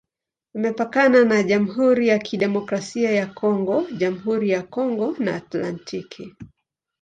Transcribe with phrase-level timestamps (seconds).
[0.55, 6.35] Imepakana na Jamhuri ya Kidemokrasia ya Kongo, Jamhuri ya Kongo na Atlantiki.